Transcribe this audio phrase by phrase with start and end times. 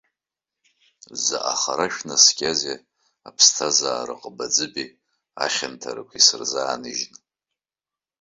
[1.23, 2.77] Заҟа хара шәнаскьазеи,
[3.27, 4.89] аԥсҭазара аҟыбаӡыбеи
[5.43, 7.17] ахьанҭарақәеи сырзааныжьны.